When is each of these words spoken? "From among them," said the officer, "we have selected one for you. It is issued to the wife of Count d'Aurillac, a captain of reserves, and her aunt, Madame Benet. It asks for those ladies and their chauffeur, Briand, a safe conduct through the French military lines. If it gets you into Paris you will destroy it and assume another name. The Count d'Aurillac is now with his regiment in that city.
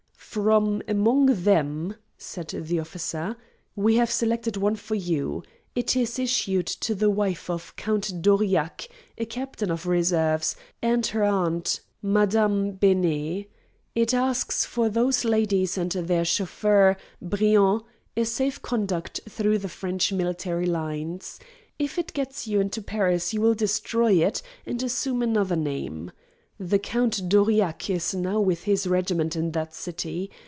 "From 0.31 0.81
among 0.87 1.43
them," 1.43 1.95
said 2.17 2.47
the 2.51 2.79
officer, 2.79 3.35
"we 3.75 3.95
have 3.97 4.09
selected 4.09 4.55
one 4.55 4.77
for 4.77 4.95
you. 4.95 5.43
It 5.75 5.93
is 5.97 6.17
issued 6.17 6.67
to 6.67 6.95
the 6.95 7.09
wife 7.09 7.49
of 7.49 7.75
Count 7.75 8.21
d'Aurillac, 8.21 8.87
a 9.17 9.25
captain 9.25 9.69
of 9.69 9.85
reserves, 9.85 10.55
and 10.81 11.05
her 11.07 11.25
aunt, 11.25 11.81
Madame 12.01 12.71
Benet. 12.77 13.47
It 13.93 14.13
asks 14.13 14.63
for 14.63 14.87
those 14.87 15.25
ladies 15.25 15.77
and 15.77 15.91
their 15.91 16.23
chauffeur, 16.23 16.95
Briand, 17.21 17.81
a 18.15 18.23
safe 18.23 18.61
conduct 18.61 19.19
through 19.27 19.57
the 19.57 19.67
French 19.67 20.13
military 20.13 20.65
lines. 20.65 21.41
If 21.77 21.97
it 21.99 22.13
gets 22.13 22.47
you 22.47 22.61
into 22.61 22.81
Paris 22.81 23.33
you 23.33 23.41
will 23.41 23.53
destroy 23.53 24.13
it 24.25 24.41
and 24.65 24.81
assume 24.81 25.21
another 25.23 25.57
name. 25.57 26.13
The 26.59 26.77
Count 26.77 27.27
d'Aurillac 27.27 27.89
is 27.89 28.13
now 28.13 28.39
with 28.39 28.65
his 28.65 28.85
regiment 28.85 29.35
in 29.35 29.49
that 29.53 29.73
city. 29.73 30.29